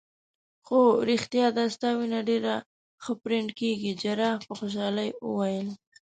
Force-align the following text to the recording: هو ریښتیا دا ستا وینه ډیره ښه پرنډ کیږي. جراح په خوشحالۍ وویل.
هو 0.67 0.81
ریښتیا 1.09 1.47
دا 1.57 1.65
ستا 1.75 1.89
وینه 1.99 2.19
ډیره 2.29 2.53
ښه 3.03 3.13
پرنډ 3.21 3.49
کیږي. 3.59 3.91
جراح 4.03 4.35
په 4.47 4.53
خوشحالۍ 4.59 5.09
وویل. 5.27 5.67